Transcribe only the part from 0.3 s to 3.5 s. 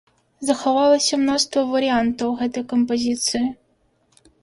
Захавалася мноства варыянтаў гэтай кампазіцыі.